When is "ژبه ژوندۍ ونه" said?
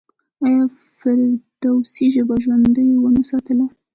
2.15-3.23